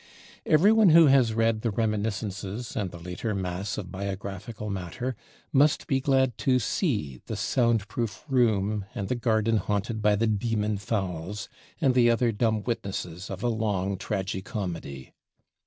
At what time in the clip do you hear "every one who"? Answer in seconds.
0.47-1.05